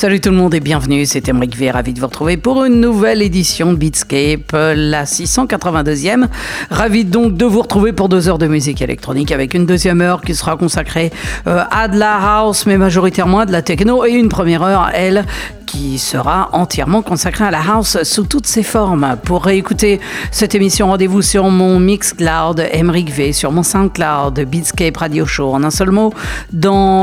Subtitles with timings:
[0.00, 2.80] Salut tout le monde et bienvenue, c'est Emric V, ravi de vous retrouver pour une
[2.80, 6.26] nouvelle édition de Beatscape, la 682e.
[6.70, 10.22] Ravi donc de vous retrouver pour deux heures de musique électronique avec une deuxième heure
[10.22, 11.12] qui sera consacrée
[11.46, 14.90] euh, à de la house mais majoritairement à de la techno et une première heure,
[14.94, 15.26] elle,
[15.70, 19.16] qui sera entièrement consacrée à la house sous toutes ses formes.
[19.24, 20.00] Pour réécouter
[20.32, 25.62] cette émission, rendez-vous sur mon Mixcloud Emric V, sur mon SoundCloud Beatscape Radio Show en
[25.62, 26.12] un seul mot,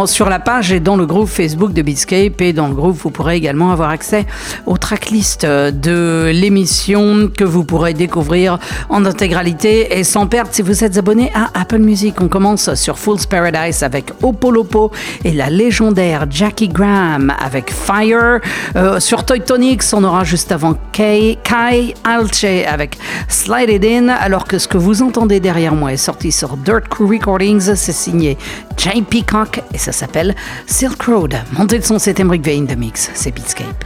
[0.05, 3.09] sur la page et dans le groupe Facebook de Beatscape et dans le groupe vous
[3.09, 4.25] pourrez également avoir accès
[4.65, 10.83] aux tracklists de l'émission que vous pourrez découvrir en intégralité et sans perdre si vous
[10.83, 12.19] êtes abonné à Apple Music.
[12.19, 14.91] On commence sur Fool's Paradise avec Opolopo
[15.23, 18.41] et la légendaire Jackie Graham avec Fire.
[18.75, 24.09] Euh, sur Toy Tonics, on aura juste avant Kai, Kai Alche avec Slide It In,
[24.09, 27.91] alors que ce que vous entendez derrière moi est sorti sur Dirt Crew Recordings, c'est
[27.91, 28.37] signé
[28.77, 30.35] Jane Peacock et ça s'appelle
[30.65, 31.35] Silk Road.
[31.57, 33.85] Montez le son, c'est Emric Vein de Mix, c'est Beatscape.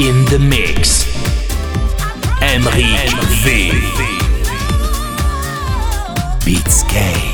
[0.00, 1.04] In the mix.
[2.40, 3.12] Emric
[3.44, 3.70] V.
[6.42, 7.29] Beatscape.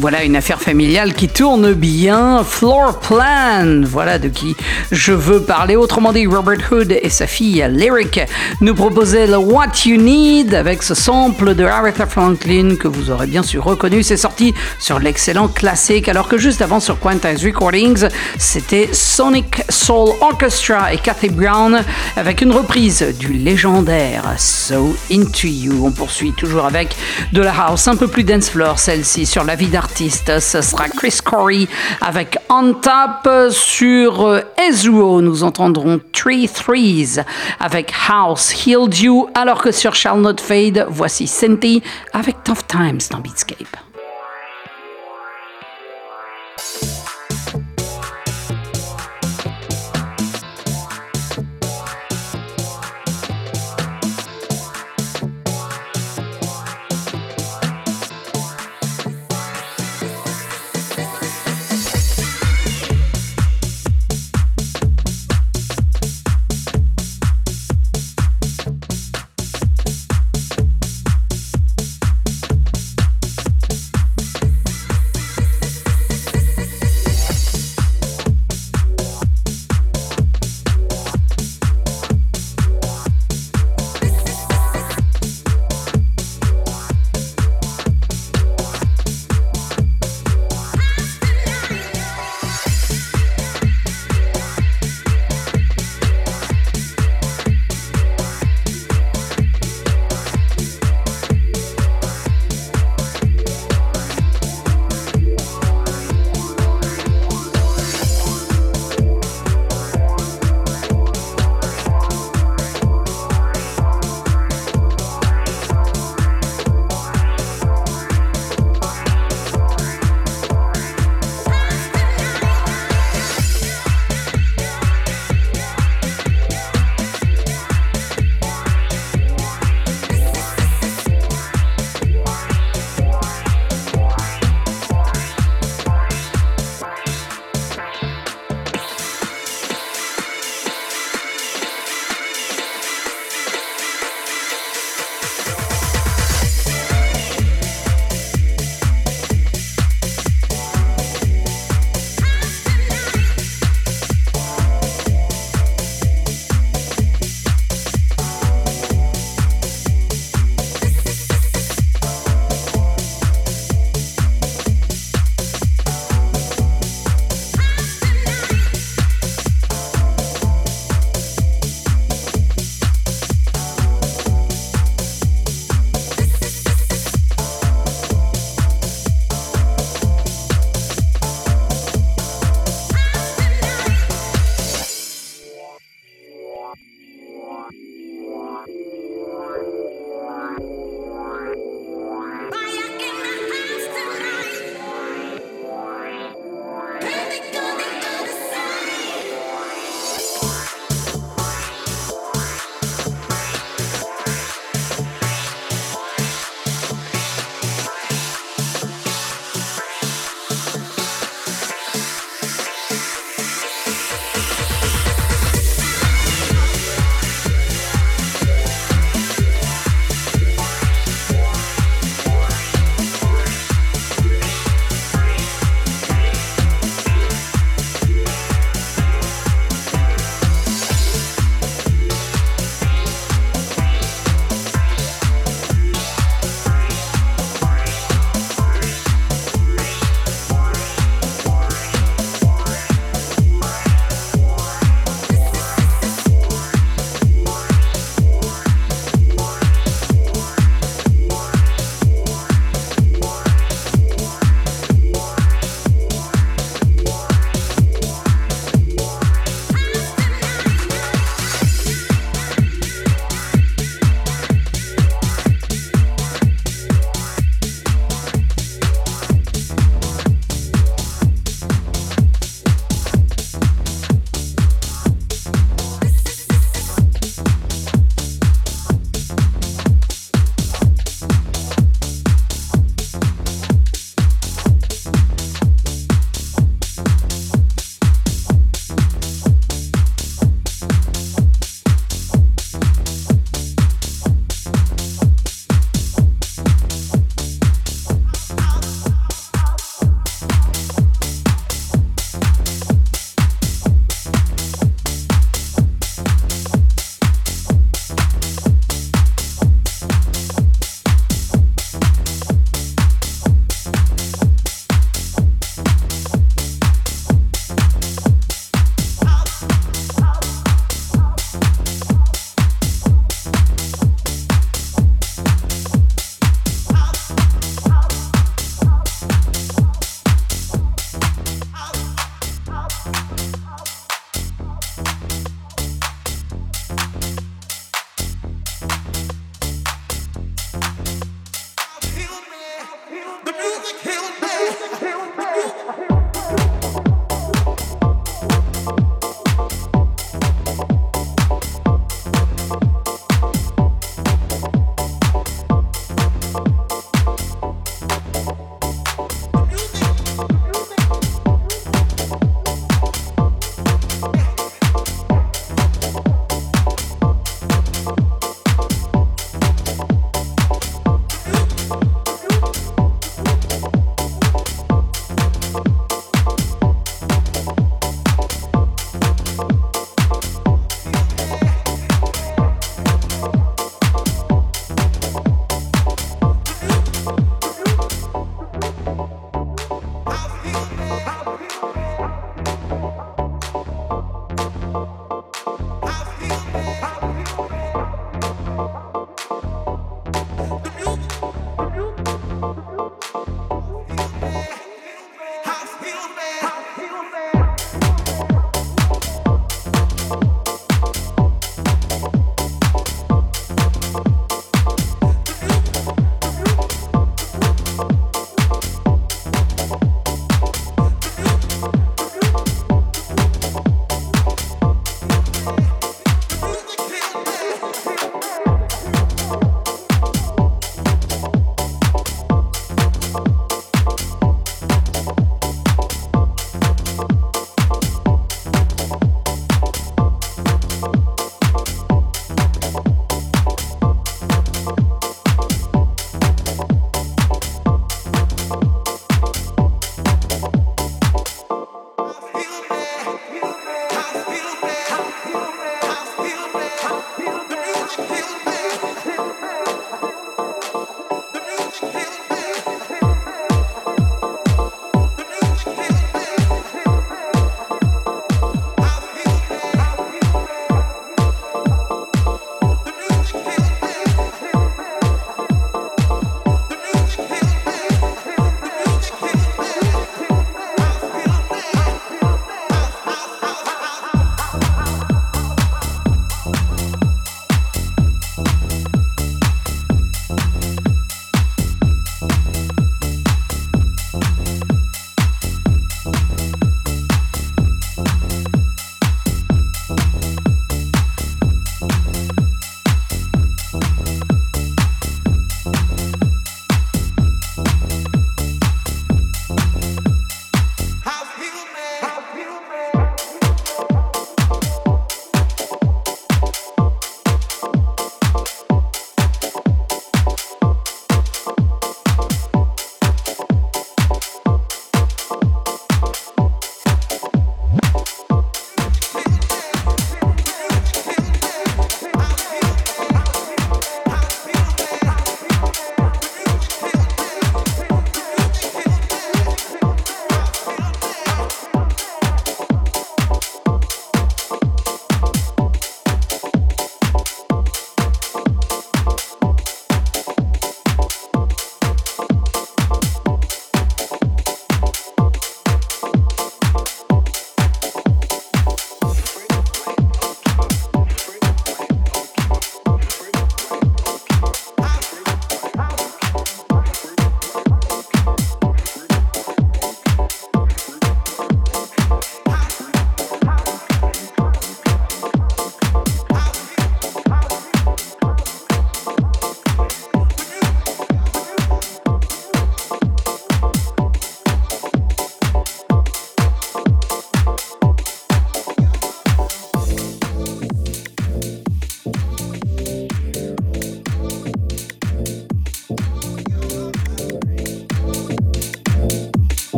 [0.00, 2.42] Voilà une affaire familiale qui tourne bien.
[2.42, 4.56] Floor Plan, voilà de qui
[4.90, 5.76] je veux parler.
[5.76, 8.18] Autrement dit, Robert Hood et sa fille Lyric
[8.62, 13.26] nous proposaient le What You Need avec ce sample de Aretha Franklin que vous aurez
[13.26, 14.02] bien sûr reconnu.
[14.02, 18.08] C'est sorti sur l'excellent classique, alors que juste avant sur Quantize Recordings,
[18.38, 21.84] c'était Sonic Soul Orchestra et Kathy Brown
[22.16, 25.84] avec une reprise du légendaire So Into You.
[25.84, 26.96] On poursuit toujours avec
[27.34, 29.89] de la house un peu plus dance floor, celle-ci sur la vie d'artiste.
[29.96, 31.66] Ce sera Chris Corey
[32.00, 35.22] avec On Top sur Ezreal.
[35.22, 37.20] Nous entendrons Three Threes
[37.58, 43.00] avec House Healed You, alors que sur Shall Not Fade, voici Cindy avec Tough Times
[43.10, 43.89] dans Beatscape.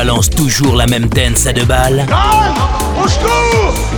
[0.00, 2.06] Balance toujours la même dance à deux balles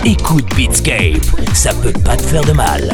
[0.03, 1.23] Écoute Beatscape,
[1.53, 2.93] ça peut pas te faire de mal.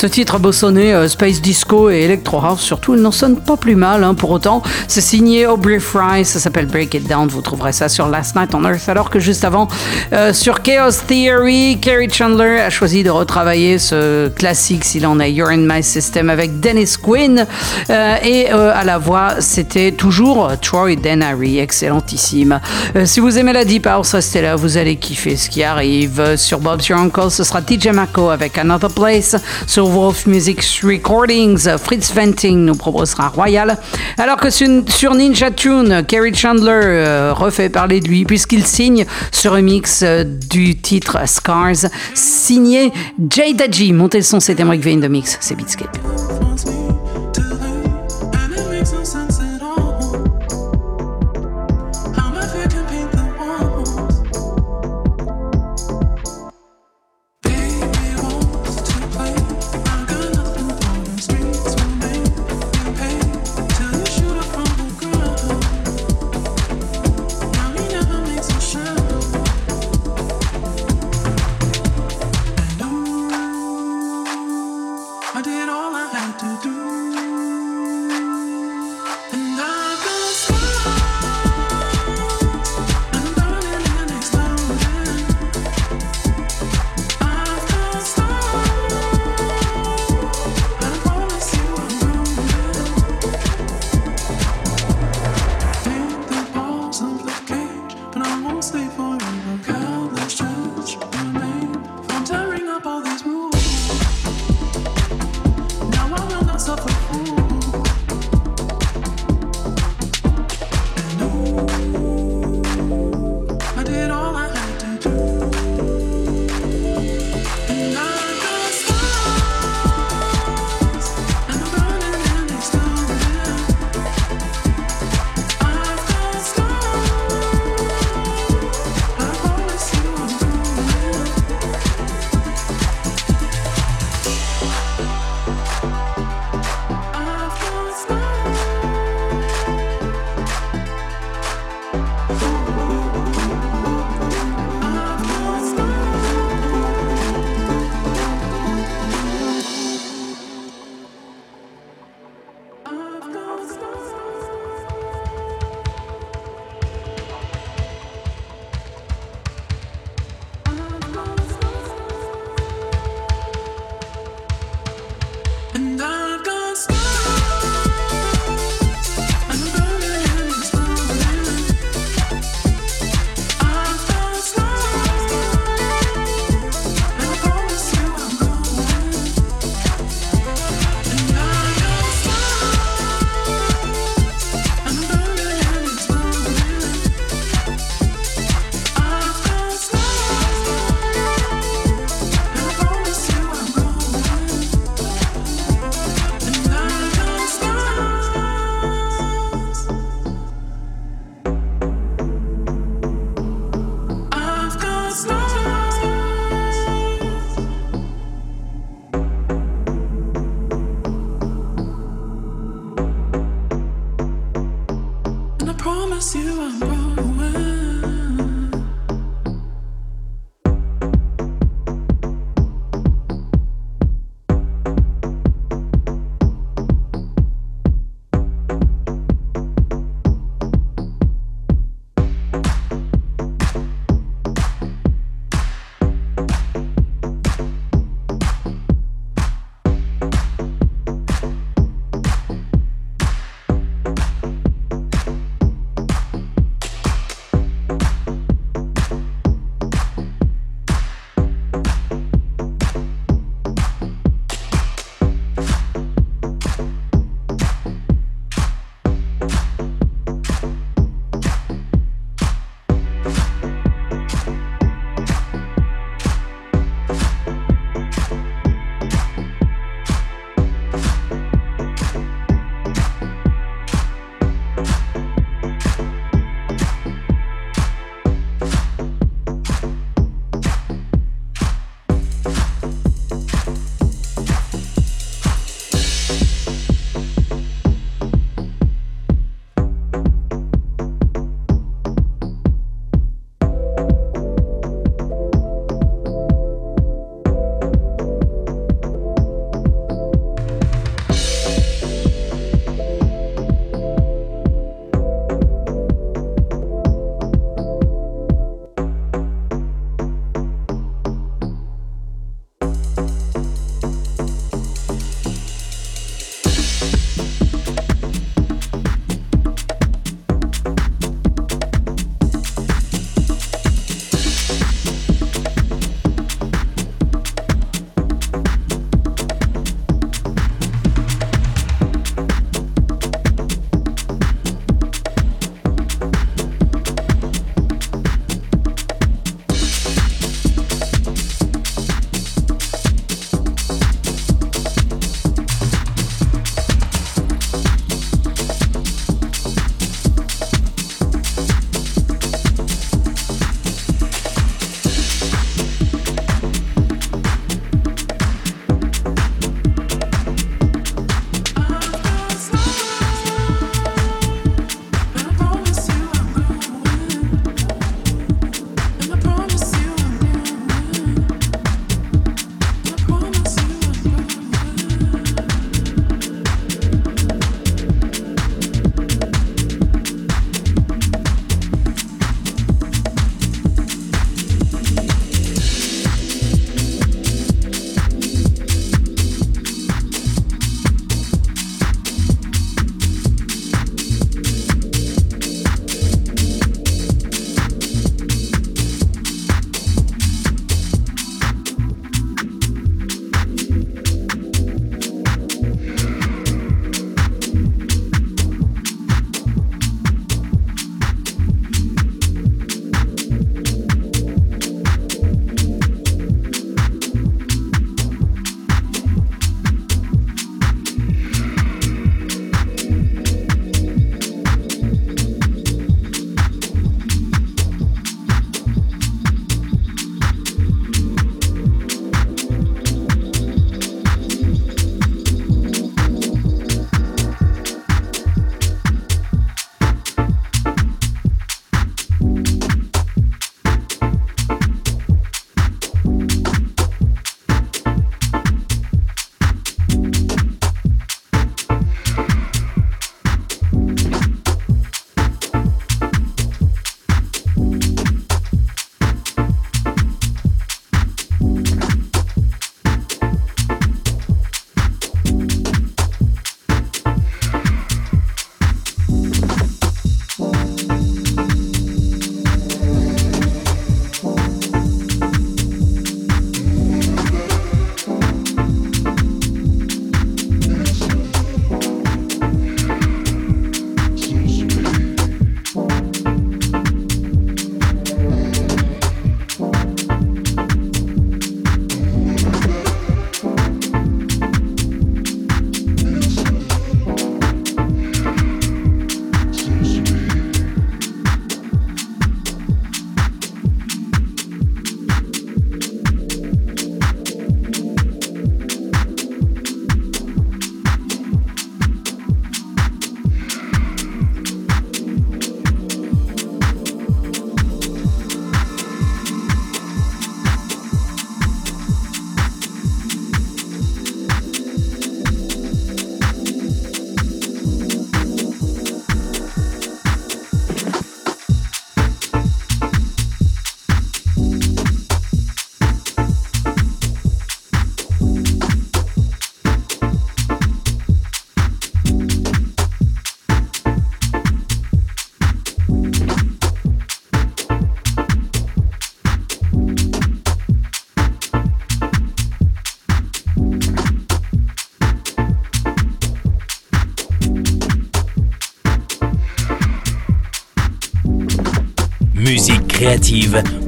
[0.00, 3.76] Ce titre bossonné euh, Space Disco et Electro House, surtout, il n'en sonne pas plus
[3.76, 4.62] mal hein, pour autant.
[4.88, 7.28] C'est signé Aubrey Fry, ça s'appelle Break It Down.
[7.28, 8.88] Vous trouverez ça sur Last Night on Earth.
[8.88, 9.68] Alors que juste avant,
[10.14, 15.32] euh, sur Chaos Theory, Kerry Chandler a choisi de retravailler ce classique, s'il en est,
[15.32, 17.46] You're in My System avec Dennis Quinn.
[17.90, 22.58] Euh, et à la voix, c'était toujours Troy Denary, excellentissime.
[23.04, 26.36] si vous aimez la Deep House, restez là, vous allez kiffer ce qui arrive.
[26.36, 29.36] Sur Bob's Your Uncle, ce sera TJ Mako avec Another Place.
[29.66, 33.76] Sur Wolf Music Recordings, Fritz Venting nous proposera Royal.
[34.18, 39.48] Alors que sur Ninja Tune, Kerry Chandler euh, refait parler de lui puisqu'il signe ce
[39.48, 42.92] remix euh, du titre Scars, signé
[43.28, 43.92] Jay Daji.
[43.92, 45.98] Montez le son, c'était Mike Vein de Mix, c'est Beatscape.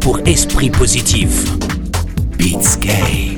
[0.00, 1.56] Pour esprit positif.
[2.38, 3.31] Beatscape.